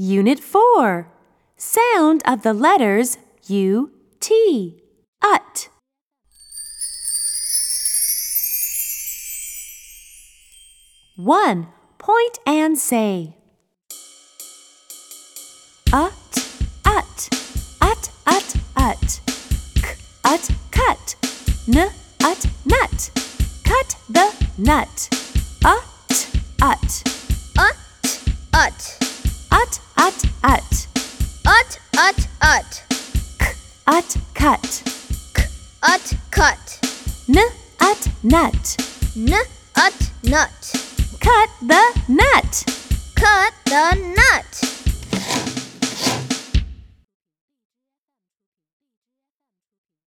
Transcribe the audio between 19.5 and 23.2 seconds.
K, ut, cut. N, ut, nut.